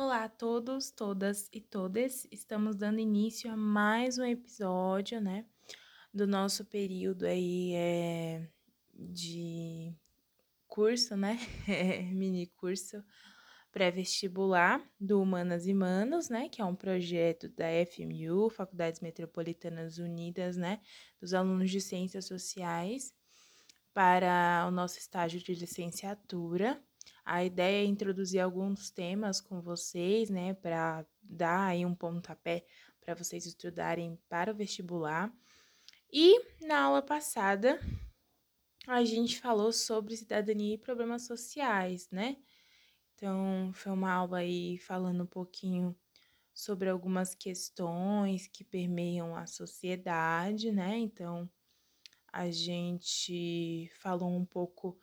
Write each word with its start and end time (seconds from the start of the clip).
Olá 0.00 0.26
a 0.26 0.28
todos, 0.28 0.92
todas 0.92 1.48
e 1.52 1.60
todes. 1.60 2.24
Estamos 2.30 2.76
dando 2.76 3.00
início 3.00 3.50
a 3.50 3.56
mais 3.56 4.16
um 4.16 4.22
episódio, 4.22 5.20
né, 5.20 5.44
do 6.14 6.24
nosso 6.24 6.64
período 6.64 7.26
aí 7.26 7.72
é, 7.74 8.48
de 8.94 9.92
curso, 10.68 11.16
né, 11.16 11.36
mini 12.14 12.46
curso 12.46 13.02
pré-vestibular 13.72 14.80
do 15.00 15.20
Humanas 15.20 15.66
e 15.66 15.74
Manos, 15.74 16.28
né, 16.28 16.48
que 16.48 16.62
é 16.62 16.64
um 16.64 16.76
projeto 16.76 17.48
da 17.48 17.66
FMU, 17.84 18.50
Faculdades 18.50 19.00
Metropolitanas 19.00 19.98
Unidas, 19.98 20.56
né, 20.56 20.80
dos 21.20 21.34
alunos 21.34 21.72
de 21.72 21.80
Ciências 21.80 22.24
Sociais 22.24 23.12
para 23.92 24.64
o 24.68 24.70
nosso 24.70 24.96
estágio 24.96 25.42
de 25.42 25.56
licenciatura. 25.56 26.80
A 27.30 27.44
ideia 27.44 27.84
é 27.84 27.86
introduzir 27.86 28.40
alguns 28.40 28.90
temas 28.90 29.38
com 29.38 29.60
vocês, 29.60 30.30
né, 30.30 30.54
para 30.54 31.04
dar 31.22 31.66
aí 31.66 31.84
um 31.84 31.94
pontapé 31.94 32.64
para 33.02 33.14
vocês 33.14 33.44
estudarem 33.44 34.18
para 34.30 34.50
o 34.50 34.54
vestibular. 34.54 35.30
E 36.10 36.40
na 36.66 36.84
aula 36.84 37.02
passada, 37.02 37.78
a 38.86 39.04
gente 39.04 39.38
falou 39.38 39.74
sobre 39.74 40.16
cidadania 40.16 40.76
e 40.76 40.78
problemas 40.78 41.26
sociais, 41.26 42.08
né? 42.10 42.38
Então, 43.14 43.72
foi 43.74 43.92
uma 43.92 44.10
aula 44.10 44.38
aí 44.38 44.78
falando 44.78 45.24
um 45.24 45.26
pouquinho 45.26 45.94
sobre 46.54 46.88
algumas 46.88 47.34
questões 47.34 48.46
que 48.46 48.64
permeiam 48.64 49.36
a 49.36 49.46
sociedade, 49.46 50.72
né? 50.72 50.96
Então, 50.96 51.46
a 52.32 52.50
gente 52.50 53.90
falou 54.00 54.34
um 54.34 54.46
pouco 54.46 54.98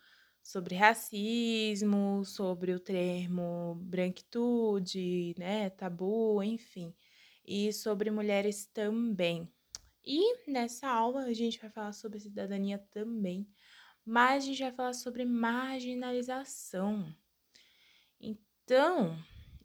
sobre 0.45 0.75
racismo, 0.75 2.23
sobre 2.23 2.71
o 2.71 2.79
termo 2.79 3.73
branquitude, 3.81 5.33
né, 5.39 5.71
tabu, 5.71 6.43
enfim, 6.43 6.93
e 7.43 7.73
sobre 7.73 8.11
mulheres 8.11 8.67
também. 8.67 9.51
E 10.05 10.47
nessa 10.47 10.87
aula 10.87 11.21
a 11.23 11.33
gente 11.33 11.59
vai 11.59 11.71
falar 11.71 11.93
sobre 11.93 12.19
cidadania 12.19 12.77
também, 12.91 13.49
mas 14.05 14.43
a 14.43 14.45
gente 14.45 14.61
vai 14.61 14.71
falar 14.71 14.93
sobre 14.93 15.25
marginalização. 15.25 17.11
Então, 18.19 19.17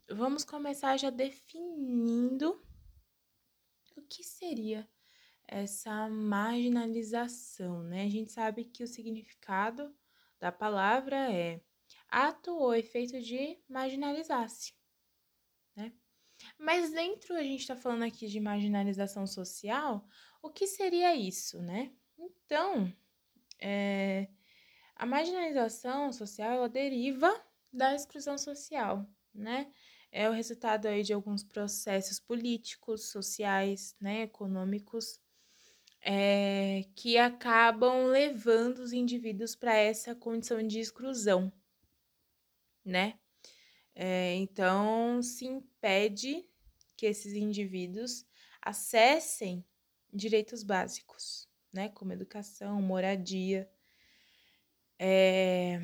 vamos 0.08 0.46
começar 0.46 0.96
já 0.96 1.10
definindo 1.10 2.58
o 3.98 4.00
que 4.08 4.24
seria 4.24 4.88
essa 5.46 6.08
marginalização, 6.08 7.82
né? 7.82 8.04
A 8.04 8.08
gente 8.08 8.32
sabe 8.32 8.64
que 8.64 8.82
o 8.82 8.88
significado 8.88 9.94
da 10.40 10.50
palavra 10.50 11.32
é 11.32 11.60
ato 12.08 12.50
ou 12.56 12.74
efeito 12.74 13.20
de 13.20 13.58
marginalizar-se, 13.68 14.72
né? 15.76 15.92
Mas 16.58 16.90
dentro, 16.90 17.34
a 17.34 17.42
gente 17.42 17.60
está 17.60 17.76
falando 17.76 18.02
aqui 18.02 18.26
de 18.26 18.40
marginalização 18.40 19.26
social, 19.26 20.04
o 20.42 20.50
que 20.50 20.66
seria 20.66 21.14
isso, 21.14 21.60
né? 21.60 21.92
Então, 22.18 22.90
é, 23.60 24.28
a 24.96 25.04
marginalização 25.04 26.12
social, 26.12 26.52
ela 26.52 26.68
deriva 26.68 27.30
da 27.72 27.94
exclusão 27.94 28.38
social, 28.38 29.06
né? 29.34 29.72
É 30.10 30.28
o 30.28 30.32
resultado 30.32 30.86
aí 30.86 31.02
de 31.02 31.12
alguns 31.12 31.44
processos 31.44 32.18
políticos, 32.18 33.10
sociais, 33.12 33.94
né, 34.00 34.22
econômicos, 34.22 35.20
é, 36.02 36.84
que 36.94 37.18
acabam 37.18 38.06
levando 38.06 38.78
os 38.78 38.92
indivíduos 38.92 39.54
para 39.54 39.74
essa 39.74 40.14
condição 40.14 40.66
de 40.66 40.80
exclusão, 40.80 41.52
né? 42.84 43.18
É, 43.94 44.34
então, 44.34 45.22
se 45.22 45.44
impede 45.46 46.48
que 46.96 47.06
esses 47.06 47.34
indivíduos 47.34 48.24
acessem 48.62 49.64
direitos 50.12 50.62
básicos, 50.62 51.48
né? 51.72 51.88
Como 51.90 52.12
educação, 52.12 52.80
moradia. 52.80 53.70
É, 54.98 55.80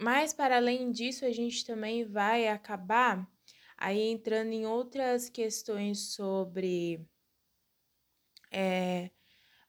mas, 0.00 0.32
para 0.32 0.56
além 0.56 0.90
disso, 0.90 1.24
a 1.24 1.30
gente 1.30 1.64
também 1.64 2.04
vai 2.04 2.48
acabar 2.48 3.30
aí 3.76 4.00
entrando 4.08 4.52
em 4.52 4.66
outras 4.66 5.28
questões 5.28 6.14
sobre 6.14 7.06
é, 8.50 9.10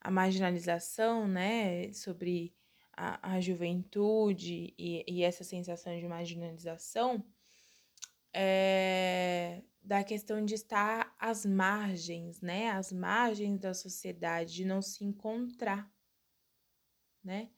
a 0.05 0.11
marginalização, 0.11 1.27
né, 1.27 1.91
sobre 1.91 2.53
a, 2.95 3.33
a 3.33 3.41
juventude 3.41 4.71
e, 4.77 5.03
e, 5.07 5.23
essa 5.23 5.43
sensação 5.43 5.99
de 5.99 6.07
marginalização, 6.07 7.25
é, 8.31 9.63
da 9.81 10.03
questão 10.03 10.45
de 10.45 10.53
estar 10.53 11.11
às 11.19 11.43
margens, 11.43 12.39
né, 12.39 12.69
às 12.69 12.91
margens 12.91 13.59
da 13.59 13.73
sociedade, 13.73 14.53
de 14.53 14.63
não 14.63 14.79
se 14.79 15.03
encontrar, 15.03 15.91
né, 17.23 17.49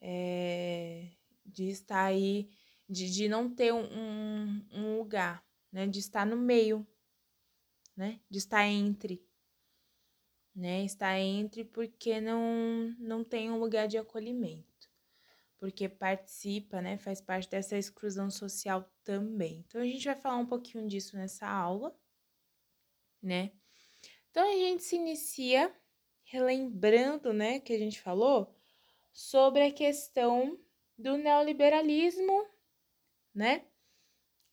é, 0.00 1.10
de 1.46 1.68
estar 1.68 2.06
aí, 2.06 2.50
de, 2.88 3.08
de 3.08 3.28
não 3.28 3.48
ter 3.48 3.72
um, 3.72 4.66
um 4.72 4.98
lugar, 4.98 5.46
né, 5.70 5.86
de 5.86 6.00
estar 6.00 6.26
no 6.26 6.36
meio, 6.36 6.84
né, 7.96 8.18
de 8.28 8.38
estar 8.38 8.66
entre 8.66 9.24
né? 10.54 10.84
Está 10.84 11.18
entre 11.18 11.64
porque 11.64 12.20
não, 12.20 12.94
não 12.98 13.24
tem 13.24 13.50
um 13.50 13.58
lugar 13.58 13.88
de 13.88 13.98
acolhimento, 13.98 14.88
porque 15.58 15.88
participa, 15.88 16.80
né? 16.80 16.96
Faz 16.96 17.20
parte 17.20 17.48
dessa 17.50 17.76
exclusão 17.76 18.30
social 18.30 18.88
também. 19.02 19.64
Então 19.66 19.80
a 19.80 19.84
gente 19.84 20.04
vai 20.04 20.14
falar 20.14 20.36
um 20.36 20.46
pouquinho 20.46 20.86
disso 20.86 21.16
nessa 21.16 21.48
aula, 21.48 21.94
né? 23.22 23.52
Então 24.30 24.48
a 24.48 24.54
gente 24.54 24.82
se 24.82 24.96
inicia 24.96 25.74
relembrando, 26.24 27.32
né, 27.32 27.60
que 27.60 27.72
a 27.72 27.78
gente 27.78 28.00
falou 28.00 28.52
sobre 29.12 29.62
a 29.62 29.72
questão 29.72 30.58
do 30.98 31.16
neoliberalismo, 31.16 32.46
né? 33.34 33.66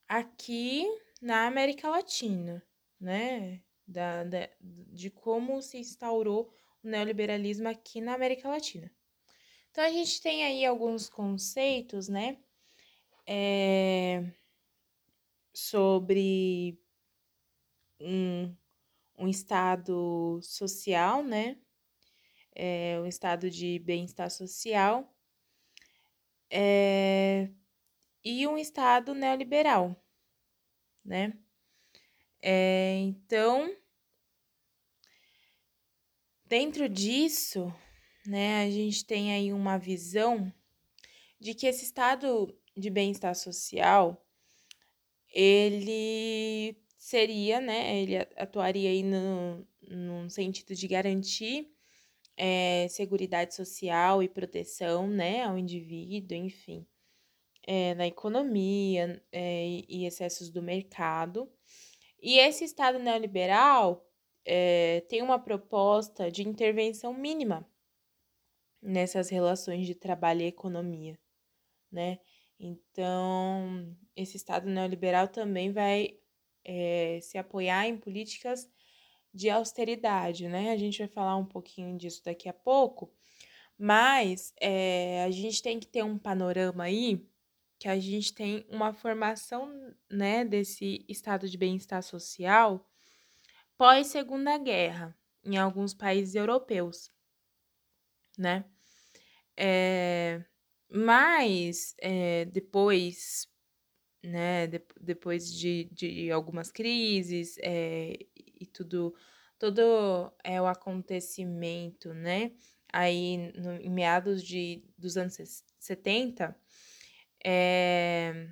Aqui 0.07 0.85
na 1.21 1.47
América 1.47 1.89
Latina, 1.89 2.61
né? 2.99 3.63
Da, 3.91 4.23
da, 4.23 4.49
de 4.61 5.09
como 5.09 5.61
se 5.61 5.77
instaurou 5.77 6.53
o 6.83 6.87
neoliberalismo 6.87 7.67
aqui 7.67 8.01
na 8.01 8.13
América 8.13 8.49
Latina. 8.49 8.91
Então, 9.69 9.83
a 9.83 9.89
gente 9.89 10.21
tem 10.21 10.43
aí 10.43 10.65
alguns 10.65 11.09
conceitos, 11.09 12.09
né, 12.09 12.37
é, 13.25 14.23
sobre 15.53 16.77
um, 17.99 18.55
um 19.17 19.27
estado 19.27 20.39
social, 20.41 21.23
né, 21.23 21.57
é, 22.53 22.99
um 22.99 23.05
estado 23.05 23.49
de 23.49 23.79
bem-estar 23.79 24.29
social, 24.29 25.13
é, 26.49 27.49
e 28.23 28.45
um 28.45 28.57
estado 28.57 29.13
neoliberal, 29.13 29.95
né? 31.03 31.33
É, 32.41 32.97
então, 32.97 33.73
Dentro 36.51 36.89
disso, 36.89 37.73
né, 38.27 38.65
a 38.65 38.69
gente 38.69 39.05
tem 39.05 39.31
aí 39.31 39.53
uma 39.53 39.77
visão 39.77 40.51
de 41.39 41.53
que 41.53 41.65
esse 41.65 41.85
estado 41.85 42.53
de 42.75 42.89
bem-estar 42.89 43.33
social, 43.35 44.21
ele 45.33 46.75
seria, 46.97 47.61
né, 47.61 47.97
ele 48.01 48.17
atuaria 48.35 48.89
aí 48.89 49.01
no, 49.01 49.65
no 49.81 50.29
sentido 50.29 50.75
de 50.75 50.89
garantir 50.89 51.73
é, 52.35 52.85
seguridade 52.89 53.55
social 53.55 54.21
e 54.21 54.27
proteção, 54.27 55.07
né, 55.07 55.43
ao 55.43 55.57
indivíduo, 55.57 56.35
enfim, 56.35 56.85
é, 57.65 57.95
na 57.95 58.07
economia 58.07 59.23
é, 59.31 59.67
e 59.87 60.05
excessos 60.05 60.49
do 60.49 60.61
mercado. 60.61 61.49
E 62.21 62.39
esse 62.39 62.65
Estado 62.65 62.99
neoliberal, 62.99 64.05
é, 64.45 65.01
tem 65.09 65.21
uma 65.21 65.39
proposta 65.39 66.31
de 66.31 66.47
intervenção 66.47 67.13
mínima 67.13 67.67
nessas 68.81 69.29
relações 69.29 69.85
de 69.85 69.95
trabalho 69.95 70.41
e 70.41 70.47
economia, 70.47 71.19
né? 71.91 72.19
Então, 72.59 73.95
esse 74.15 74.37
Estado 74.37 74.69
neoliberal 74.69 75.27
também 75.27 75.71
vai 75.71 76.17
é, 76.63 77.19
se 77.21 77.37
apoiar 77.37 77.87
em 77.87 77.97
políticas 77.97 78.69
de 79.33 79.49
austeridade, 79.49 80.47
né? 80.47 80.71
A 80.71 80.77
gente 80.77 80.99
vai 80.99 81.07
falar 81.07 81.37
um 81.37 81.45
pouquinho 81.45 81.97
disso 81.97 82.23
daqui 82.23 82.49
a 82.49 82.53
pouco, 82.53 83.13
mas 83.77 84.53
é, 84.59 85.23
a 85.23 85.31
gente 85.31 85.61
tem 85.61 85.79
que 85.79 85.87
ter 85.87 86.03
um 86.03 86.17
panorama 86.17 86.83
aí 86.83 87.25
que 87.79 87.87
a 87.87 87.99
gente 87.99 88.33
tem 88.33 88.63
uma 88.69 88.93
formação, 88.93 89.73
né, 90.07 90.45
desse 90.45 91.03
estado 91.09 91.49
de 91.49 91.57
bem-estar 91.57 92.03
social 92.03 92.90
pós-Segunda 93.81 94.59
Guerra, 94.59 95.17
em 95.43 95.57
alguns 95.57 95.91
países 95.91 96.35
europeus, 96.35 97.11
né? 98.37 98.63
É, 99.57 100.45
mas 100.87 101.95
é, 101.97 102.45
depois 102.45 103.47
né, 104.23 104.67
de, 104.67 104.83
depois 104.99 105.51
de, 105.51 105.85
de 105.91 106.29
algumas 106.29 106.71
crises 106.71 107.57
é, 107.57 108.19
e 108.35 108.67
tudo, 108.67 109.15
todo 109.57 110.31
é, 110.43 110.61
o 110.61 110.67
acontecimento, 110.67 112.13
né, 112.13 112.51
aí 112.93 113.51
no, 113.55 113.77
em 113.77 113.89
meados 113.89 114.43
de, 114.43 114.85
dos 114.95 115.17
anos 115.17 115.63
70, 115.79 116.55
é, 117.43 118.47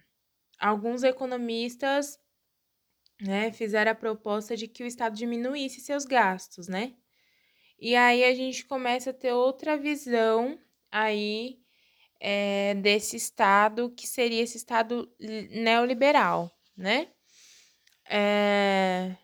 alguns 0.58 1.04
economistas 1.04 2.20
né, 3.21 3.51
fizeram 3.51 3.92
a 3.92 3.95
proposta 3.95 4.56
de 4.56 4.68
que 4.68 4.83
o 4.83 4.88
Estado 4.88 5.16
diminuísse 5.16 5.81
seus 5.81 6.06
gastos, 6.06 6.68
né? 6.68 6.94
E 7.77 7.95
aí 7.95 8.24
a 8.24 8.33
gente 8.33 8.66
começa 8.66 9.12
a 9.12 9.13
ter 9.13 9.33
outra 9.33 9.77
visão 9.77 10.60
aí 10.92 11.60
é, 12.19 12.75
desse 12.75 13.16
Estado, 13.16 13.89
que 13.92 14.06
seria 14.06 14.44
esse 14.44 14.57
Estado 14.57 15.10
neoliberal, 15.19 16.51
né? 16.75 17.07
É, 18.10 19.16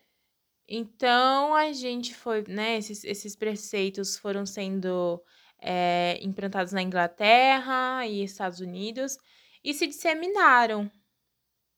então 0.68 1.53
a 1.53 1.71
gente 1.74 2.15
foi, 2.15 2.44
né? 2.47 2.77
Esses, 2.77 3.03
esses 3.03 3.36
preceitos 3.36 4.18
foram 4.18 4.45
sendo 4.45 5.21
é, 5.62 6.18
implantados 6.21 6.71
na 6.71 6.81
Inglaterra 6.81 8.06
e 8.06 8.24
Estados 8.24 8.59
Unidos 8.59 9.18
e 9.63 9.74
se 9.74 9.88
disseminaram, 9.88 10.89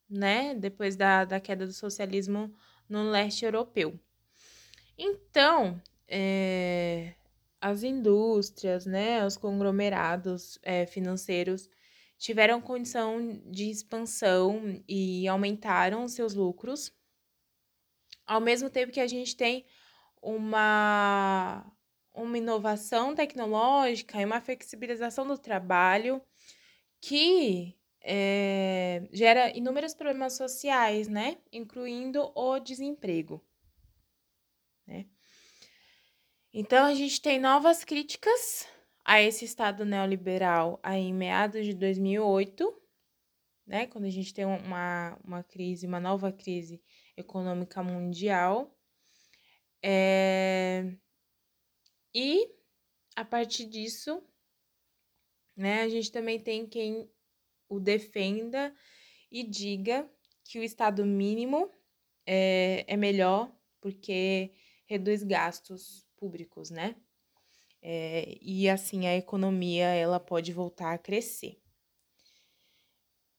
né? 0.09 0.55
Depois 0.55 0.95
da, 0.95 1.25
da 1.25 1.39
queda 1.39 1.65
do 1.65 1.73
socialismo 1.73 2.53
no 2.89 3.09
leste 3.09 3.45
europeu. 3.45 3.99
Então, 4.97 5.81
é, 6.07 7.13
as 7.61 7.83
indústrias, 7.83 8.85
né, 8.85 9.25
os 9.25 9.37
conglomerados 9.37 10.57
é, 10.63 10.85
financeiros 10.85 11.69
tiveram 12.17 12.61
condição 12.61 13.41
de 13.45 13.69
expansão 13.69 14.81
e 14.87 15.27
aumentaram 15.27 16.07
seus 16.07 16.33
lucros, 16.33 16.91
ao 18.25 18.41
mesmo 18.41 18.69
tempo 18.69 18.91
que 18.91 18.99
a 18.99 19.07
gente 19.07 19.35
tem 19.35 19.65
uma, 20.21 21.65
uma 22.13 22.37
inovação 22.37 23.13
tecnológica 23.13 24.19
e 24.19 24.25
uma 24.25 24.41
flexibilização 24.41 25.27
do 25.27 25.37
trabalho 25.37 26.21
que 26.99 27.77
é, 28.01 29.07
gera 29.11 29.55
inúmeros 29.55 29.93
problemas 29.93 30.33
sociais, 30.33 31.07
né, 31.07 31.37
incluindo 31.51 32.31
o 32.35 32.59
desemprego. 32.59 33.43
Né? 34.85 35.05
Então, 36.53 36.85
a 36.85 36.93
gente 36.93 37.21
tem 37.21 37.39
novas 37.39 37.83
críticas 37.83 38.67
a 39.03 39.21
esse 39.21 39.45
Estado 39.45 39.85
neoliberal 39.85 40.79
aí 40.83 41.01
em 41.01 41.13
meados 41.13 41.65
de 41.65 41.73
2008, 41.73 42.81
né, 43.65 43.87
quando 43.87 44.05
a 44.05 44.09
gente 44.09 44.33
tem 44.33 44.45
uma, 44.45 45.19
uma 45.23 45.43
crise, 45.43 45.85
uma 45.85 45.99
nova 45.99 46.31
crise 46.31 46.81
econômica 47.15 47.83
mundial. 47.83 48.73
É... 49.83 50.93
E, 52.15 52.49
a 53.15 53.25
partir 53.25 53.65
disso, 53.65 54.23
né, 55.55 55.81
a 55.81 55.89
gente 55.89 56.11
também 56.11 56.39
tem 56.39 56.65
quem 56.65 57.11
o 57.69 57.79
defenda 57.79 58.73
e 59.31 59.43
diga 59.43 60.09
que 60.43 60.59
o 60.59 60.63
Estado 60.63 61.05
mínimo 61.05 61.71
é, 62.25 62.85
é 62.87 62.97
melhor 62.97 63.51
porque 63.81 64.53
reduz 64.85 65.23
gastos 65.23 66.05
públicos, 66.15 66.69
né? 66.69 66.95
É, 67.81 68.37
e 68.41 68.69
assim 68.69 69.07
a 69.07 69.15
economia 69.15 69.87
ela 69.87 70.19
pode 70.19 70.51
voltar 70.51 70.93
a 70.93 70.97
crescer. 70.97 71.61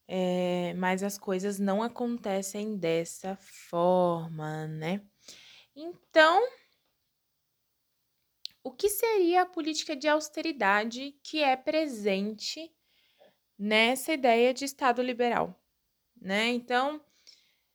É, 0.07 0.73
mas 0.75 1.03
as 1.03 1.19
coisas 1.19 1.59
não 1.59 1.83
acontecem 1.83 2.77
dessa 2.79 3.37
forma, 3.37 4.67
né? 4.67 5.03
Então, 5.77 6.43
o 8.65 8.73
que 8.73 8.89
seria 8.89 9.43
a 9.43 9.47
política 9.47 9.95
de 9.95 10.09
austeridade 10.09 11.13
que 11.23 11.43
é 11.43 11.57
presente 11.57 12.75
nessa 13.59 14.13
ideia 14.13 14.55
de 14.55 14.65
Estado 14.65 15.03
liberal, 15.03 15.59
né? 16.21 16.49
Então, 16.49 17.01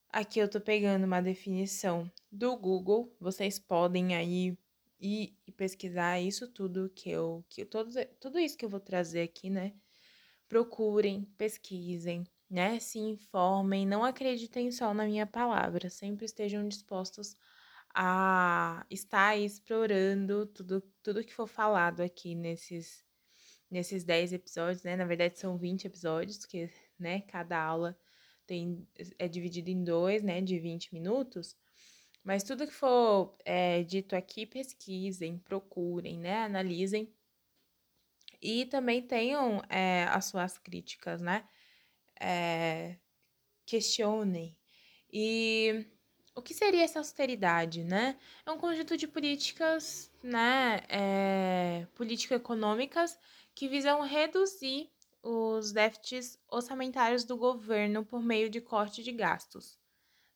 aqui 0.09 0.39
eu 0.39 0.49
tô 0.49 0.61
pegando 0.61 1.05
uma 1.05 1.21
definição 1.21 2.09
do 2.31 2.55
Google, 2.55 3.15
vocês 3.19 3.59
podem 3.59 4.15
aí 4.15 4.57
e, 4.99 5.35
e 5.45 5.51
pesquisar 5.51 6.19
isso 6.19 6.47
tudo 6.47 6.89
que 6.95 7.09
eu, 7.09 7.43
que 7.49 7.65
todo, 7.65 7.91
tudo 8.19 8.39
isso 8.39 8.57
que 8.57 8.65
eu 8.65 8.69
vou 8.69 8.79
trazer 8.79 9.21
aqui, 9.21 9.49
né? 9.49 9.73
Procurem, 10.47 11.25
pesquisem, 11.37 12.25
né? 12.49 12.79
Se 12.79 12.99
informem, 12.99 13.85
não 13.85 14.03
acreditem 14.03 14.71
só 14.71 14.93
na 14.93 15.05
minha 15.05 15.27
palavra, 15.27 15.89
sempre 15.89 16.25
estejam 16.25 16.67
dispostos 16.67 17.35
a 17.93 18.85
estar 18.89 19.37
explorando 19.37 20.45
tudo, 20.47 20.81
tudo 21.03 21.23
que 21.23 21.33
for 21.33 21.47
falado 21.47 22.01
aqui 22.01 22.33
nesses, 22.33 23.02
nesses 23.73 24.03
10 24.03 24.33
episódios, 24.33 24.83
né? 24.83 24.95
Na 24.95 25.05
verdade, 25.05 25.39
são 25.39 25.57
20 25.57 25.85
episódios, 25.85 26.45
que, 26.45 26.69
né, 26.97 27.21
cada 27.21 27.61
aula 27.61 27.97
tem, 28.45 28.87
é 29.17 29.27
dividido 29.27 29.69
em 29.69 29.83
dois, 29.83 30.21
né, 30.21 30.41
de 30.41 30.59
20 30.59 30.93
minutos. 30.93 31.57
Mas 32.23 32.43
tudo 32.43 32.67
que 32.67 32.73
for 32.73 33.35
é, 33.43 33.83
dito 33.83 34.15
aqui, 34.15 34.45
pesquisem, 34.45 35.39
procurem, 35.39 36.19
né? 36.19 36.43
Analisem. 36.43 37.13
E 38.41 38.65
também 38.67 39.01
tenham 39.01 39.61
é, 39.69 40.05
as 40.05 40.25
suas 40.25 40.57
críticas, 40.57 41.21
né? 41.21 41.45
É, 42.19 42.97
questionem. 43.65 44.55
E 45.11 45.85
o 46.35 46.41
que 46.41 46.53
seria 46.53 46.83
essa 46.83 46.99
austeridade, 46.99 47.83
né? 47.83 48.17
É 48.45 48.51
um 48.51 48.57
conjunto 48.57 48.95
de 48.95 49.07
políticas, 49.07 50.11
né? 50.21 50.81
É, 50.89 51.87
político-econômicas 51.95 53.17
que 53.55 53.67
visam 53.67 54.01
reduzir 54.01 54.89
os 55.21 55.71
déficits 55.71 56.37
orçamentários 56.49 57.23
do 57.23 57.37
governo 57.37 58.05
por 58.05 58.21
meio 58.21 58.49
de 58.49 58.59
corte 58.59 59.03
de 59.03 59.11
gastos 59.11 59.79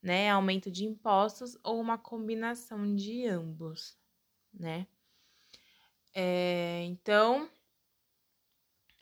né? 0.01 0.29
Aumento 0.29 0.71
de 0.71 0.85
impostos 0.85 1.57
ou 1.63 1.79
uma 1.79 1.97
combinação 1.97 2.95
de 2.95 3.25
ambos, 3.27 3.97
né? 4.53 4.87
É, 6.13 6.83
então, 6.85 7.49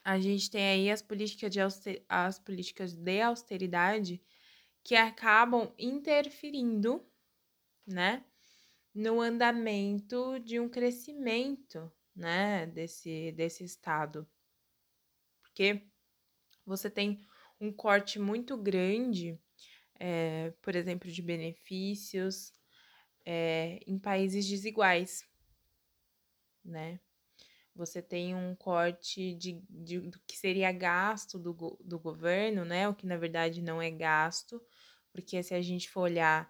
a 0.04 0.20
gente 0.20 0.50
tem 0.50 0.68
aí 0.68 0.92
as 0.92 1.02
políticas, 1.02 1.52
de 1.52 1.60
as 2.10 2.40
políticas 2.40 2.94
de 2.94 3.22
austeridade 3.22 4.22
que 4.84 4.96
acabam 4.96 5.72
interferindo, 5.78 7.06
né? 7.86 8.24
No 8.94 9.20
andamento 9.20 10.40
de 10.40 10.60
um 10.60 10.70
crescimento, 10.70 11.92
né? 12.16 12.66
Desse, 12.68 13.32
desse 13.34 13.64
estado. 13.64 14.28
Porque 15.42 15.84
você 16.66 16.90
tem 16.90 17.26
um 17.60 17.72
corte 17.72 18.20
muito 18.20 18.58
grande 18.58 19.40
é, 20.00 20.52
por 20.62 20.76
exemplo, 20.76 21.10
de 21.10 21.22
benefícios 21.22 22.54
é, 23.26 23.80
em 23.88 23.98
países 23.98 24.46
desiguais, 24.48 25.26
né? 26.64 27.00
Você 27.76 28.02
tem 28.02 28.34
um 28.34 28.56
corte 28.56 29.34
de, 29.36 29.62
de, 29.70 30.00
do 30.00 30.20
que 30.26 30.38
seria 30.38 30.72
gasto 30.72 31.38
do, 31.38 31.78
do 31.84 32.00
governo, 32.00 32.64
né? 32.64 32.88
O 32.88 32.96
que 32.96 33.06
na 33.06 33.18
verdade 33.18 33.62
não 33.62 33.82
é 33.82 33.92
gasto, 33.92 34.62
porque 35.12 35.42
se 35.44 35.54
a 35.54 35.62
gente 35.62 35.90
for 35.90 36.02
olhar 36.02 36.50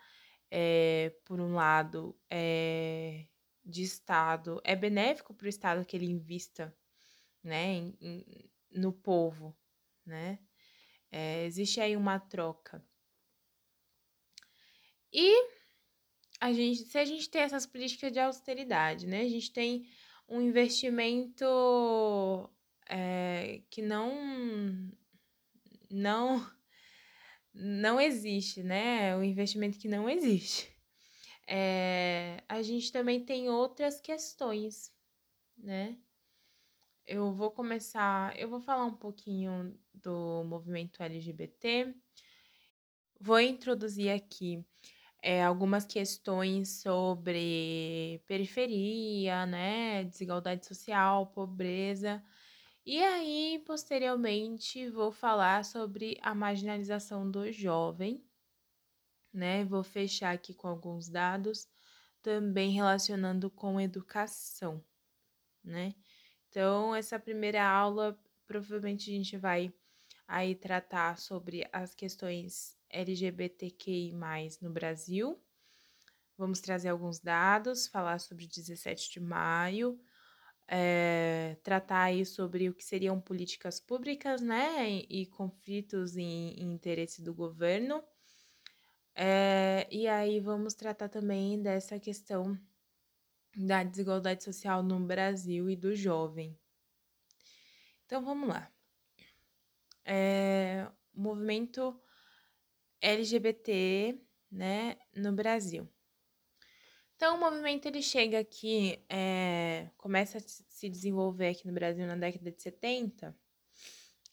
é, 0.51 1.15
por 1.25 1.39
um 1.39 1.55
lado 1.55 2.15
é, 2.29 3.25
de 3.65 3.81
Estado, 3.81 4.61
é 4.63 4.75
benéfico 4.75 5.33
para 5.33 5.45
o 5.45 5.49
Estado 5.49 5.85
que 5.85 5.95
ele 5.95 6.05
invista 6.05 6.75
né, 7.43 7.73
em, 7.73 7.97
em, 7.99 8.51
no 8.71 8.93
povo, 8.93 9.57
né? 10.05 10.39
É, 11.11 11.45
existe 11.45 11.79
aí 11.79 11.95
uma 11.95 12.19
troca. 12.19 12.85
E 15.11 15.49
a 16.39 16.51
gente, 16.51 16.83
se 16.83 16.97
a 16.97 17.05
gente 17.05 17.29
tem 17.29 17.41
essas 17.41 17.65
políticas 17.65 18.11
de 18.11 18.19
austeridade, 18.19 19.07
né? 19.07 19.21
A 19.21 19.29
gente 19.29 19.51
tem 19.51 19.87
um 20.27 20.41
investimento 20.41 21.45
é, 22.89 23.61
que 23.69 23.81
não 23.81 24.91
não 25.89 26.45
não 27.53 28.01
existe, 28.01 28.61
né? 28.61 29.15
O 29.15 29.23
investimento 29.23 29.79
que 29.79 29.87
não 29.87 30.09
existe. 30.09 30.74
É, 31.47 32.43
a 32.49 32.61
gente 32.61 32.91
também 32.91 33.23
tem 33.25 33.49
outras 33.49 34.01
questões, 34.01 34.93
né? 35.57 35.99
Eu 37.05 37.31
vou 37.33 37.51
começar, 37.51 38.37
eu 38.39 38.49
vou 38.49 38.59
falar 38.59 38.85
um 38.85 38.95
pouquinho 38.95 39.77
do 39.93 40.43
movimento 40.43 41.01
LGBT. 41.03 41.93
Vou 43.19 43.39
introduzir 43.39 44.09
aqui 44.11 44.65
é, 45.21 45.43
algumas 45.43 45.85
questões 45.85 46.81
sobre 46.81 48.23
periferia, 48.27 49.45
né, 49.45 50.03
desigualdade 50.05 50.65
social, 50.65 51.27
pobreza 51.27 52.23
E 52.85 53.01
aí, 53.03 53.63
posteriormente, 53.65 54.89
vou 54.89 55.11
falar 55.11 55.65
sobre 55.65 56.17
a 56.21 56.35
marginalização 56.35 57.29
do 57.31 57.51
jovem, 57.51 58.23
né? 59.35 59.65
Vou 59.65 59.83
fechar 59.83 60.33
aqui 60.33 60.53
com 60.53 60.67
alguns 60.67 61.09
dados, 61.09 61.67
também 62.21 62.71
relacionando 62.71 63.51
com 63.51 63.79
educação, 63.79 64.83
né? 65.63 65.93
Então, 66.49 66.95
essa 66.95 67.19
primeira 67.19 67.63
aula, 67.67 68.17
provavelmente 68.47 69.11
a 69.11 69.13
gente 69.13 69.37
vai 69.37 69.73
aí 70.27 70.55
tratar 70.55 71.17
sobre 71.17 71.67
as 71.71 71.93
questões 71.93 72.77
LGBTQI+, 72.89 74.13
no 74.61 74.71
Brasil. 74.71 75.39
Vamos 76.37 76.59
trazer 76.59 76.89
alguns 76.89 77.19
dados, 77.19 77.87
falar 77.87 78.19
sobre 78.19 78.47
17 78.47 79.11
de 79.11 79.19
maio, 79.19 79.99
é, 80.67 81.57
tratar 81.63 82.03
aí 82.03 82.25
sobre 82.25 82.69
o 82.69 82.73
que 82.73 82.83
seriam 82.83 83.19
políticas 83.21 83.79
públicas, 83.79 84.41
né, 84.41 84.89
e, 84.89 85.21
e 85.21 85.25
conflitos 85.27 86.17
em, 86.17 86.53
em, 86.59 86.73
interesse 86.73 87.21
do 87.21 87.33
governo. 87.33 88.03
É, 89.15 89.87
e 89.89 90.07
aí 90.07 90.39
vamos 90.39 90.73
tratar 90.73 91.07
também 91.07 91.61
dessa 91.61 91.97
questão 91.99 92.59
da 93.55 93.83
desigualdade 93.83 94.43
social 94.43 94.83
no 94.83 94.99
Brasil 94.99 95.69
e 95.69 95.75
do 95.75 95.95
jovem. 95.95 96.57
Então 98.05 98.23
vamos 98.23 98.49
lá. 98.49 98.69
É, 100.03 100.87
movimento 101.13 101.99
LGBT, 103.01 104.19
né, 104.51 104.97
no 105.15 105.31
Brasil. 105.31 105.87
Então, 107.15 107.37
o 107.37 107.39
movimento 107.39 107.85
ele 107.85 108.01
chega 108.01 108.39
aqui, 108.39 109.01
é, 109.07 109.89
começa 109.95 110.37
a 110.37 110.41
se 110.41 110.89
desenvolver 110.89 111.49
aqui 111.49 111.65
no 111.65 111.73
Brasil 111.73 112.05
na 112.05 112.15
década 112.17 112.51
de 112.51 112.61
70. 112.61 113.35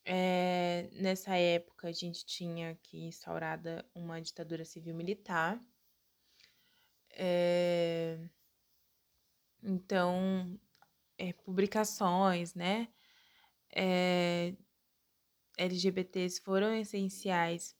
É, 0.04 0.88
nessa 0.92 1.36
época, 1.36 1.88
a 1.88 1.92
gente 1.92 2.26
tinha 2.26 2.70
aqui 2.70 3.04
instaurada 3.04 3.88
uma 3.94 4.20
ditadura 4.20 4.64
civil-militar. 4.64 5.60
É, 7.10 8.18
então, 9.62 10.58
é, 11.16 11.32
publicações, 11.32 12.54
né? 12.54 12.88
LGBTs 15.56 16.40
foram 16.40 16.74
essenciais 16.74 17.76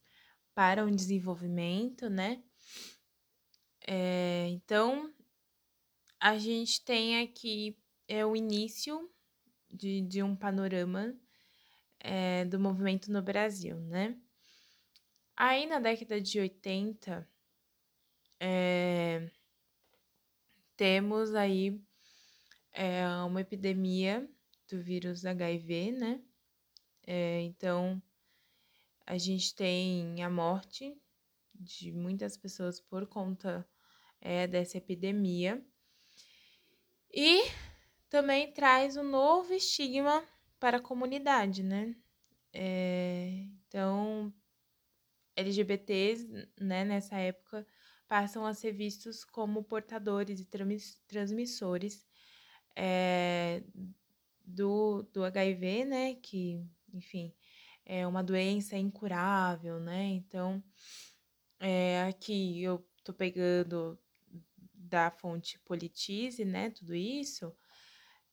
para 0.55 0.85
o 0.85 0.91
desenvolvimento, 0.91 2.09
né? 2.09 2.43
Então, 4.49 5.12
a 6.21 6.38
gente 6.38 6.85
tem 6.85 7.21
aqui 7.21 7.76
é, 8.07 8.25
o 8.25 8.37
início 8.37 9.11
de, 9.69 10.02
de 10.02 10.23
um 10.23 10.37
panorama 10.37 11.19
é, 12.02 12.44
do 12.44 12.59
movimento 12.59 13.11
no 13.12 13.23
Brasil, 13.23 13.78
né? 13.80 14.18
Aí 15.37 15.66
na 15.66 15.78
década 15.78 16.21
de 16.21 16.40
80, 16.40 17.26
é, 18.40 19.30
temos 20.76 21.35
aí 21.35 21.80
é, 22.73 23.06
uma 23.25 23.40
epidemia 23.40 24.28
do 24.68 24.82
vírus 24.82 25.25
HIV, 25.25 25.92
né? 25.92 26.21
É, 27.06 27.40
então, 27.42 28.02
a 29.06 29.16
gente 29.16 29.54
tem 29.54 30.23
a 30.23 30.30
morte 30.30 30.97
de 31.54 31.92
muitas 31.92 32.37
pessoas 32.37 32.80
por 32.80 33.06
conta 33.06 33.68
é, 34.21 34.47
dessa 34.47 34.78
epidemia. 34.78 35.64
E 37.12 37.42
também 38.09 38.52
traz 38.52 38.97
um 38.97 39.04
novo 39.04 39.52
estigma 39.52 40.26
para 40.62 40.76
a 40.76 40.81
comunidade, 40.81 41.61
né? 41.64 41.92
É, 42.52 43.49
então, 43.66 44.33
LGBTs, 45.35 46.49
né, 46.61 46.85
nessa 46.85 47.16
época, 47.16 47.66
passam 48.07 48.47
a 48.47 48.54
ser 48.54 48.71
vistos 48.71 49.25
como 49.25 49.64
portadores 49.64 50.38
e 50.38 50.49
transmissores 51.09 52.07
é, 52.76 53.64
do, 54.45 55.02
do 55.12 55.25
HIV, 55.25 55.85
né? 55.85 56.14
Que, 56.14 56.64
enfim, 56.95 57.35
é 57.85 58.07
uma 58.07 58.23
doença 58.23 58.76
incurável, 58.76 59.81
né? 59.81 60.04
Então, 60.11 60.62
é, 61.59 62.04
aqui 62.04 62.62
eu 62.62 62.87
tô 63.02 63.12
pegando 63.12 63.99
da 64.73 65.11
fonte 65.11 65.59
Politize, 65.64 66.45
né? 66.45 66.71
Tudo 66.71 66.95
isso. 66.95 67.52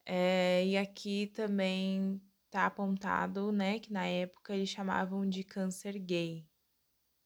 É, 0.05 0.65
e 0.65 0.77
aqui 0.77 1.27
também 1.27 2.21
tá 2.49 2.65
apontado, 2.65 3.51
né? 3.51 3.79
Que 3.79 3.91
na 3.93 4.05
época 4.07 4.53
eles 4.55 4.69
chamavam 4.69 5.27
de 5.27 5.43
câncer 5.43 5.97
gay, 5.99 6.45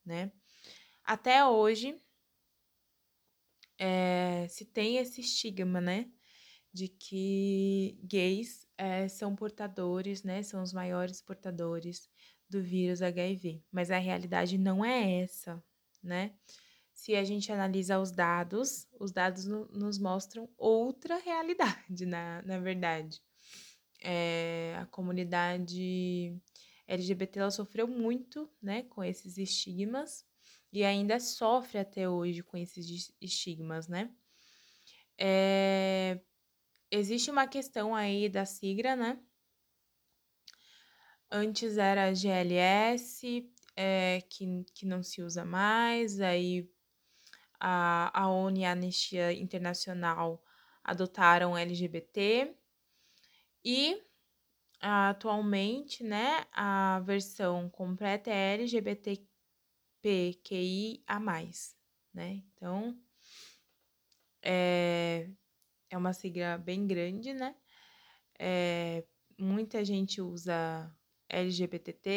né? 0.05 0.31
Até 1.05 1.45
hoje 1.45 1.97
é, 3.77 4.47
se 4.49 4.65
tem 4.65 4.97
esse 4.97 5.21
estigma, 5.21 5.81
né? 5.81 6.09
De 6.73 6.87
que 6.87 7.99
gays 8.03 8.67
é, 8.77 9.07
são 9.07 9.35
portadores, 9.35 10.23
né? 10.23 10.43
São 10.43 10.63
os 10.63 10.73
maiores 10.73 11.21
portadores 11.21 12.09
do 12.49 12.61
vírus 12.61 13.01
HIV. 13.01 13.63
Mas 13.71 13.91
a 13.91 13.97
realidade 13.99 14.57
não 14.57 14.83
é 14.85 15.21
essa, 15.21 15.63
né? 16.03 16.33
Se 17.03 17.15
a 17.17 17.23
gente 17.25 17.51
analisa 17.51 17.99
os 17.99 18.11
dados, 18.11 18.87
os 18.97 19.11
dados 19.11 19.43
no, 19.43 19.65
nos 19.73 19.99
mostram 19.99 20.49
outra 20.57 21.17
realidade, 21.17 22.05
na, 22.07 22.41
na 22.43 22.57
verdade. 22.59 23.21
É, 24.01 24.73
a 24.79 24.85
comunidade 24.85 26.33
LGBT 26.87 27.39
ela 27.39 27.51
sofreu 27.51 27.89
muito 27.89 28.49
né, 28.61 28.83
com 28.83 29.03
esses 29.03 29.37
estigmas 29.37 30.25
e 30.71 30.85
ainda 30.85 31.19
sofre 31.19 31.79
até 31.79 32.07
hoje 32.07 32.41
com 32.41 32.55
esses 32.55 33.13
estigmas, 33.19 33.89
né? 33.89 34.09
É, 35.19 36.21
existe 36.89 37.29
uma 37.29 37.47
questão 37.47 37.93
aí 37.93 38.29
da 38.29 38.45
sigla, 38.45 38.95
né? 38.95 39.19
Antes 41.29 41.77
era 41.77 42.13
GLS, 42.13 43.45
é, 43.75 44.21
que, 44.29 44.63
que 44.73 44.85
não 44.85 45.03
se 45.03 45.21
usa 45.21 45.43
mais, 45.43 46.21
aí 46.21 46.71
a, 47.65 48.11
a 48.13 48.27
ONU 48.29 48.57
e 48.57 48.65
a 48.65 48.73
Anistia 48.73 49.31
Internacional 49.31 50.43
adotaram 50.83 51.57
LGBT 51.57 52.53
e 53.63 54.03
atualmente, 54.81 56.03
né, 56.03 56.45
a 56.51 56.99
versão 57.05 57.69
completa 57.69 58.29
é 58.29 58.55
LGBTQIA+, 58.55 59.29
né? 62.13 62.43
Então, 62.51 62.99
é, 64.41 65.29
é 65.89 65.97
uma 65.97 66.11
sigla 66.11 66.57
bem 66.57 66.85
grande, 66.85 67.33
né? 67.33 67.55
É, 68.37 69.05
muita 69.39 69.85
gente 69.85 70.21
usa 70.21 70.93
LGBTT, 71.29 72.09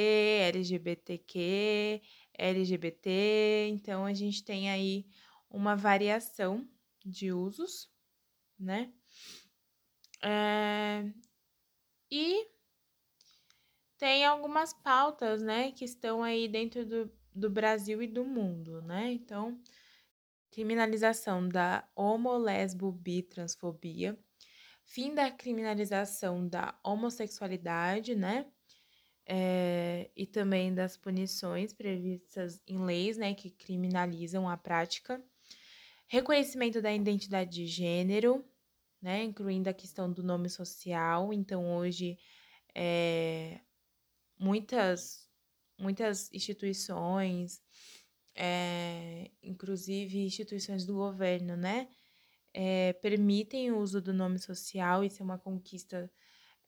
LGBTQ, 0.52 2.02
LGBT, 2.34 3.68
então 3.70 4.04
a 4.04 4.12
gente 4.12 4.44
tem 4.44 4.70
aí 4.70 5.06
uma 5.50 5.74
variação 5.76 6.68
de 7.04 7.32
usos, 7.32 7.90
né? 8.58 8.92
É, 10.22 11.04
e 12.10 12.46
tem 13.98 14.24
algumas 14.24 14.72
pautas, 14.72 15.42
né, 15.42 15.72
que 15.72 15.84
estão 15.84 16.22
aí 16.22 16.48
dentro 16.48 16.84
do, 16.84 17.10
do 17.34 17.50
Brasil 17.50 18.02
e 18.02 18.06
do 18.06 18.24
mundo, 18.24 18.82
né? 18.82 19.12
Então, 19.12 19.60
criminalização 20.50 21.48
da 21.48 21.88
homo, 21.94 22.36
lesbo, 22.36 22.92
bi, 22.92 23.22
transfobia, 23.22 24.18
fim 24.84 25.14
da 25.14 25.30
criminalização 25.30 26.48
da 26.48 26.78
homossexualidade, 26.82 28.14
né? 28.14 28.46
É, 29.28 30.08
e 30.14 30.24
também 30.24 30.72
das 30.72 30.96
punições 30.96 31.72
previstas 31.72 32.62
em 32.66 32.78
leis, 32.84 33.16
né, 33.16 33.34
que 33.34 33.50
criminalizam 33.50 34.48
a 34.48 34.56
prática, 34.56 35.20
reconhecimento 36.06 36.80
da 36.80 36.92
identidade 36.92 37.50
de 37.50 37.66
gênero, 37.66 38.44
né, 39.00 39.24
incluindo 39.24 39.68
a 39.68 39.74
questão 39.74 40.10
do 40.12 40.22
nome 40.22 40.48
social. 40.48 41.32
Então, 41.32 41.76
hoje, 41.76 42.18
é, 42.74 43.60
muitas, 44.38 45.28
muitas 45.78 46.32
instituições, 46.32 47.62
é, 48.34 49.30
inclusive 49.42 50.18
instituições 50.18 50.84
do 50.84 50.94
governo, 50.94 51.56
né, 51.56 51.88
é, 52.52 52.92
permitem 52.94 53.70
o 53.72 53.78
uso 53.78 54.00
do 54.00 54.12
nome 54.12 54.38
social. 54.38 55.04
Isso 55.04 55.22
é 55.22 55.24
uma 55.24 55.38
conquista 55.38 56.10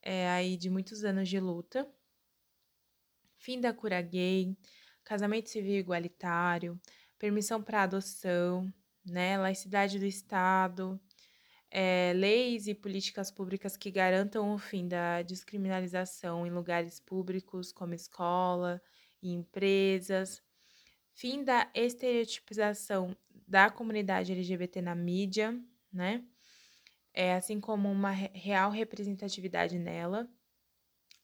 é, 0.03 0.29
aí 0.29 0.57
de 0.57 0.71
muitos 0.71 1.05
anos 1.05 1.29
de 1.29 1.41
luta. 1.41 1.89
Fim 3.39 3.61
da 3.61 3.73
cura 3.73 4.01
gay, 4.03 4.57
casamento 5.05 5.49
civil 5.49 5.77
igualitário, 5.77 6.79
permissão 7.19 7.63
para 7.63 7.85
adoção, 7.85 8.73
né, 9.09 9.39
laicidade 9.39 9.99
do 9.99 10.05
Estado, 10.07 11.01
é, 11.71 12.13
leis 12.15 12.67
e 12.67 12.75
políticas 12.75 13.31
públicas 13.31 13.77
que 13.77 13.91
garantam 13.91 14.55
o 14.55 14.59
fim 14.59 14.89
da 14.89 15.23
descriminalização 15.23 16.47
em 16.47 16.51
lugares 16.51 17.01
públicos, 17.01 17.73
como 17.73 17.95
escola 17.95 18.81
e 19.23 19.33
empresas, 19.33 20.43
fim 21.15 21.45
da 21.45 21.71
estereotipização 21.75 23.17
da 23.47 23.71
comunidade 23.71 24.33
LGBT 24.33 24.81
na 24.83 24.95
mídia, 24.95 25.59
né? 25.93 26.25
É, 27.13 27.35
assim 27.35 27.61
como 27.61 27.91
uma 27.91 28.11
real 28.11 28.71
representatividade 28.71 29.79
nela. 29.79 30.29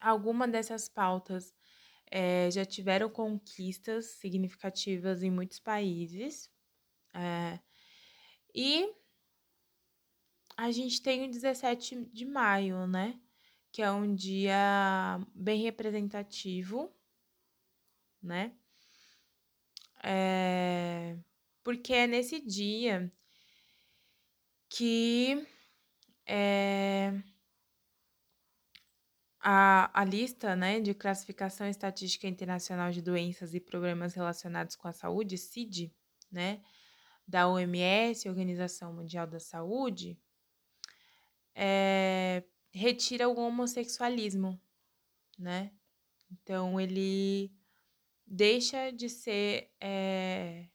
Algumas 0.00 0.50
dessas 0.50 0.88
pautas 0.88 1.54
é, 2.10 2.50
já 2.50 2.64
tiveram 2.64 3.08
conquistas 3.08 4.06
significativas 4.06 5.22
em 5.22 5.30
muitos 5.30 5.60
países. 5.60 6.50
É, 7.14 7.58
e 8.54 8.94
a 10.56 10.70
gente 10.70 11.02
tem 11.02 11.24
o 11.24 11.30
17 11.30 12.04
de 12.12 12.24
maio, 12.24 12.86
né? 12.86 13.20
Que 13.72 13.82
é 13.82 13.90
um 13.90 14.14
dia 14.14 15.20
bem 15.34 15.62
representativo, 15.62 16.94
né? 18.22 18.52
É, 20.02 21.16
porque 21.62 21.92
é 21.92 22.06
nesse 22.06 22.40
dia 22.40 23.10
que 24.68 25.46
é, 26.26 27.12
a, 29.40 30.00
a 30.00 30.04
lista 30.04 30.56
né, 30.56 30.80
de 30.80 30.94
classificação 30.94 31.66
estatística 31.68 32.26
internacional 32.26 32.90
de 32.90 33.02
doenças 33.02 33.54
e 33.54 33.60
problemas 33.60 34.14
relacionados 34.14 34.74
com 34.74 34.88
a 34.88 34.92
saúde, 34.92 35.36
CID, 35.36 35.94
né, 36.30 36.62
da 37.26 37.48
OMS, 37.48 38.28
Organização 38.28 38.92
Mundial 38.92 39.26
da 39.26 39.40
Saúde, 39.40 40.18
é, 41.54 42.42
retira 42.70 43.28
o 43.28 43.38
homossexualismo, 43.38 44.60
né? 45.38 45.72
Então 46.30 46.80
ele 46.80 47.52
deixa 48.26 48.90
de 48.90 49.08
ser 49.08 49.72
é, 49.80 50.66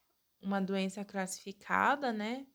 uma 0.41 0.61
doença 0.61 1.03
classificada, 1.03 2.11
né? 2.11 2.47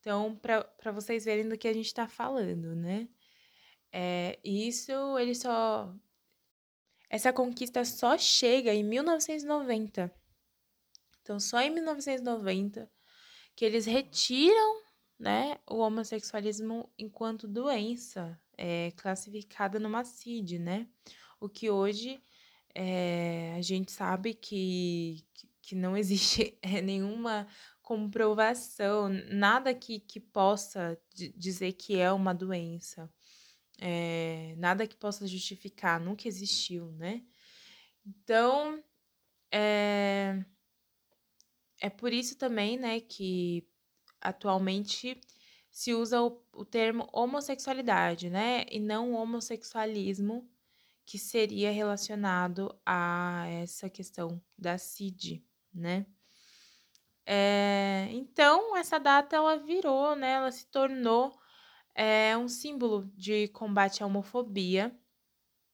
Então, 0.00 0.36
para 0.36 0.92
vocês 0.92 1.24
verem 1.24 1.48
do 1.48 1.58
que 1.58 1.68
a 1.68 1.72
gente 1.72 1.86
está 1.86 2.08
falando, 2.08 2.74
né? 2.74 3.08
É, 3.92 4.38
isso 4.44 5.18
ele 5.18 5.34
só. 5.34 5.94
Essa 7.10 7.32
conquista 7.32 7.84
só 7.84 8.18
chega 8.18 8.72
em 8.74 8.84
1990. 8.84 10.12
Então, 11.22 11.40
só 11.40 11.60
em 11.60 11.70
1990 11.70 12.90
que 13.58 13.64
eles 13.64 13.86
retiram 13.86 14.82
né, 15.18 15.58
o 15.68 15.78
homossexualismo 15.78 16.88
enquanto 16.96 17.48
doença 17.48 18.40
é, 18.56 18.92
classificada 18.92 19.80
numa 19.80 20.04
CID, 20.04 20.60
né? 20.60 20.86
O 21.40 21.48
que 21.48 21.68
hoje 21.68 22.22
é, 22.72 23.56
a 23.58 23.60
gente 23.60 23.90
sabe 23.90 24.32
que, 24.32 25.26
que 25.60 25.74
não 25.74 25.96
existe 25.96 26.56
é, 26.62 26.80
nenhuma 26.80 27.48
comprovação, 27.82 29.08
nada 29.28 29.74
que, 29.74 29.98
que 29.98 30.20
possa 30.20 30.96
dizer 31.34 31.72
que 31.72 31.98
é 31.98 32.12
uma 32.12 32.32
doença, 32.32 33.12
é, 33.80 34.54
nada 34.56 34.86
que 34.86 34.94
possa 34.94 35.26
justificar, 35.26 35.98
nunca 35.98 36.28
existiu, 36.28 36.92
né? 36.92 37.24
Então, 38.06 38.80
é, 39.52 40.44
é 41.80 41.90
por 41.90 42.12
isso 42.12 42.36
também, 42.36 42.78
né, 42.78 43.00
que 43.00 43.66
atualmente 44.20 45.20
se 45.70 45.94
usa 45.94 46.20
o, 46.22 46.42
o 46.52 46.64
termo 46.64 47.08
homossexualidade, 47.12 48.28
né? 48.30 48.64
E 48.70 48.80
não 48.80 49.12
homossexualismo, 49.12 50.50
que 51.06 51.18
seria 51.18 51.70
relacionado 51.70 52.76
a 52.84 53.46
essa 53.48 53.88
questão 53.88 54.42
da 54.58 54.76
CID, 54.76 55.44
né? 55.72 56.04
É, 57.24 58.08
então, 58.10 58.76
essa 58.76 58.98
data 58.98 59.36
ela 59.36 59.56
virou, 59.56 60.16
né? 60.16 60.32
Ela 60.32 60.50
se 60.50 60.66
tornou 60.66 61.38
é, 61.94 62.36
um 62.36 62.48
símbolo 62.48 63.10
de 63.14 63.48
combate 63.48 64.02
à 64.02 64.06
homofobia, 64.06 64.92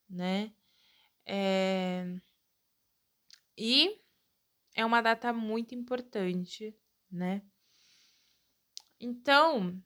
né? 0.08 0.52
É, 1.26 2.04
e 3.56 4.03
é 4.74 4.84
uma 4.84 5.00
data 5.00 5.32
muito 5.32 5.74
importante, 5.74 6.76
né? 7.10 7.42
Então, 8.98 9.82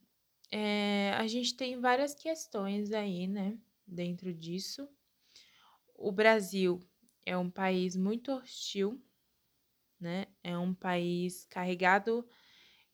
é, 0.51 1.13
a 1.17 1.27
gente 1.27 1.55
tem 1.55 1.81
várias 1.81 2.15
questões 2.15 2.93
aí, 2.93 3.27
né, 3.27 3.59
dentro 3.87 4.33
disso. 4.33 4.89
O 5.95 6.11
Brasil 6.13 6.81
é 7.27 7.37
um 7.37 7.51
país 7.51 7.97
muito 7.97 8.33
hostil, 8.33 9.03
né? 10.01 10.27
É 10.43 10.57
um 10.57 10.73
país 10.73 11.45
carregado 11.47 12.27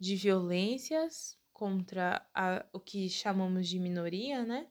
de 0.00 0.16
violências 0.16 1.38
contra 1.52 2.26
a, 2.34 2.64
o 2.72 2.80
que 2.80 3.08
chamamos 3.08 3.68
de 3.68 3.78
minoria, 3.78 4.44
né? 4.44 4.66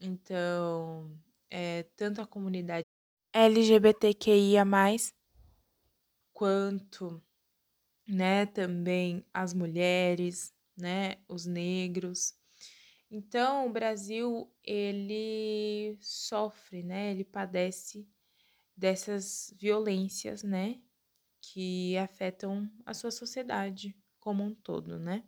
Então, 0.00 1.16
é, 1.50 1.84
tanto 1.96 2.20
a 2.20 2.26
comunidade 2.26 2.84
LGBTQIA, 3.32 4.64
quanto 6.36 7.22
né, 8.06 8.44
também 8.44 9.24
as 9.32 9.54
mulheres, 9.54 10.54
né, 10.76 11.16
os 11.26 11.46
negros. 11.46 12.34
Então, 13.10 13.66
o 13.66 13.72
Brasil 13.72 14.52
ele 14.62 15.96
sofre, 15.98 16.82
né, 16.82 17.10
ele 17.10 17.24
padece 17.24 18.06
dessas 18.76 19.54
violências, 19.58 20.42
né, 20.42 20.78
que 21.40 21.96
afetam 21.96 22.70
a 22.84 22.92
sua 22.92 23.10
sociedade 23.10 23.96
como 24.20 24.44
um 24.44 24.54
todo, 24.54 24.98
né? 24.98 25.24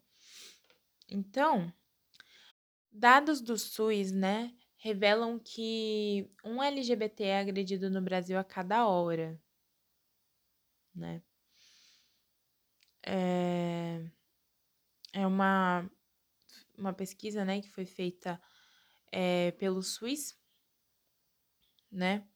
Então, 1.09 1.73
dados 2.93 3.41
do 3.41 3.57
SUS, 3.57 4.13
né, 4.13 4.55
revelam 4.77 5.39
que 5.39 6.31
um 6.45 6.63
LGBT 6.63 7.25
é 7.25 7.41
agredido 7.41 7.89
no 7.89 8.03
Brasil 8.03 8.39
a 8.39 8.45
cada 8.45 8.87
hora, 8.87 9.41
né? 10.99 11.23
É, 13.07 14.05
é 15.13 15.27
uma, 15.27 15.91
uma 16.77 16.93
pesquisa, 16.93 17.45
né, 17.45 17.61
que 17.61 17.71
foi 17.71 17.87
feita 17.87 18.41
é, 19.13 19.53
pelo 19.53 19.83
SUS, 19.83 20.37
né? 21.91 22.27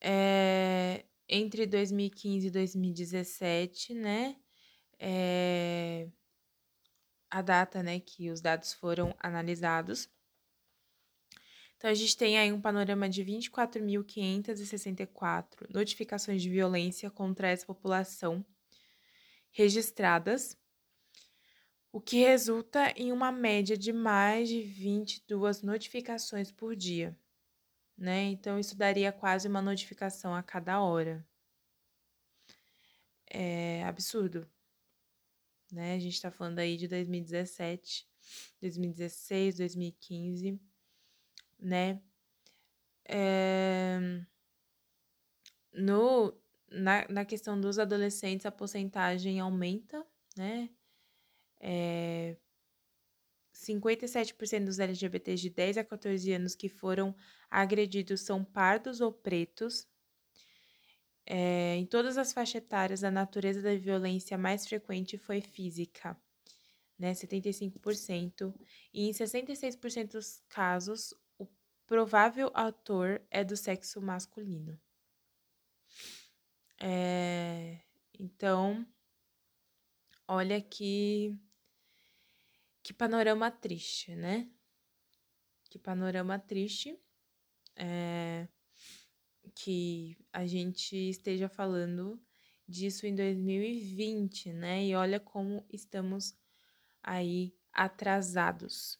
É, 0.00 1.04
entre 1.28 1.66
2015 1.66 2.46
e 2.46 2.50
2017, 2.50 3.94
né? 3.94 4.36
É, 4.98 6.08
a 7.30 7.42
data, 7.42 7.82
né, 7.82 8.00
que 8.00 8.30
os 8.30 8.40
dados 8.40 8.72
foram 8.72 9.14
analisados. 9.18 10.08
Então, 11.80 11.90
a 11.90 11.94
gente 11.94 12.14
tem 12.14 12.38
aí 12.38 12.52
um 12.52 12.60
panorama 12.60 13.08
de 13.08 13.24
24.564 13.24 15.66
notificações 15.72 16.42
de 16.42 16.50
violência 16.50 17.10
contra 17.10 17.48
essa 17.48 17.64
população 17.64 18.44
registradas, 19.50 20.58
o 21.90 21.98
que 21.98 22.18
resulta 22.18 22.92
em 22.94 23.10
uma 23.12 23.32
média 23.32 23.78
de 23.78 23.94
mais 23.94 24.50
de 24.50 24.60
22 24.60 25.62
notificações 25.62 26.52
por 26.52 26.76
dia. 26.76 27.18
Né? 27.96 28.24
Então, 28.24 28.58
isso 28.58 28.76
daria 28.76 29.10
quase 29.10 29.48
uma 29.48 29.62
notificação 29.62 30.34
a 30.34 30.42
cada 30.42 30.82
hora. 30.82 31.26
É 33.26 33.84
absurdo. 33.84 34.46
Né? 35.72 35.94
A 35.94 35.98
gente 35.98 36.12
está 36.12 36.30
falando 36.30 36.58
aí 36.58 36.76
de 36.76 36.86
2017, 36.86 38.06
2016, 38.60 39.56
2015, 39.56 40.60
né? 41.60 42.00
É... 43.08 43.98
No, 45.72 46.34
na, 46.70 47.06
na 47.08 47.24
questão 47.24 47.60
dos 47.60 47.78
adolescentes, 47.78 48.46
a 48.46 48.50
porcentagem 48.50 49.40
aumenta, 49.40 50.04
né? 50.36 50.70
É, 51.60 52.36
57% 53.54 54.64
dos 54.64 54.78
LGBTs 54.78 55.42
de 55.42 55.50
10 55.50 55.78
a 55.78 55.84
14 55.84 56.32
anos 56.32 56.54
que 56.54 56.68
foram 56.68 57.14
agredidos 57.50 58.22
são 58.22 58.44
pardos 58.44 59.00
ou 59.00 59.12
pretos. 59.12 59.86
É, 61.26 61.76
em 61.76 61.86
todas 61.86 62.16
as 62.16 62.32
faixas 62.32 62.56
etárias, 62.56 63.04
a 63.04 63.10
natureza 63.10 63.60
da 63.60 63.76
violência 63.76 64.36
mais 64.38 64.66
frequente 64.66 65.18
foi 65.18 65.40
física, 65.40 66.16
né, 66.98 67.12
75%, 67.12 68.54
e 68.92 69.08
em 69.08 69.12
66% 69.12 70.12
dos 70.12 70.42
casos, 70.48 71.14
provável 71.90 72.52
autor 72.54 73.20
é 73.32 73.42
do 73.42 73.56
sexo 73.56 74.00
masculino. 74.00 74.80
É, 76.80 77.80
então, 78.16 78.86
olha 80.28 80.60
que, 80.60 81.36
que 82.80 82.92
panorama 82.92 83.50
triste, 83.50 84.14
né? 84.14 84.48
Que 85.68 85.80
panorama 85.80 86.38
triste 86.38 86.96
é, 87.74 88.46
que 89.52 90.16
a 90.32 90.46
gente 90.46 90.94
esteja 90.94 91.48
falando 91.48 92.22
disso 92.68 93.04
em 93.04 93.16
2020, 93.16 94.52
né? 94.52 94.84
E 94.84 94.94
olha 94.94 95.18
como 95.18 95.66
estamos 95.68 96.38
aí 97.02 97.52
atrasados. 97.72 98.99